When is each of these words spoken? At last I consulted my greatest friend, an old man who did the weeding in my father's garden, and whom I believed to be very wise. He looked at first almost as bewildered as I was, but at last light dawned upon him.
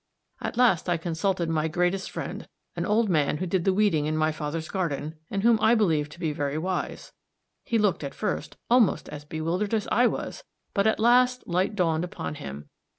At 0.41 0.57
last 0.57 0.89
I 0.89 0.97
consulted 0.97 1.47
my 1.47 1.67
greatest 1.67 2.09
friend, 2.09 2.47
an 2.75 2.87
old 2.87 3.07
man 3.07 3.37
who 3.37 3.45
did 3.45 3.65
the 3.65 3.71
weeding 3.71 4.07
in 4.07 4.17
my 4.17 4.31
father's 4.31 4.67
garden, 4.67 5.19
and 5.29 5.43
whom 5.43 5.59
I 5.61 5.75
believed 5.75 6.11
to 6.13 6.19
be 6.19 6.33
very 6.33 6.57
wise. 6.57 7.13
He 7.63 7.77
looked 7.77 8.03
at 8.03 8.15
first 8.15 8.57
almost 8.67 9.09
as 9.09 9.25
bewildered 9.25 9.75
as 9.75 9.87
I 9.91 10.07
was, 10.07 10.43
but 10.73 10.87
at 10.87 10.99
last 10.99 11.47
light 11.47 11.75
dawned 11.75 12.03
upon 12.03 12.33
him. 12.33 12.67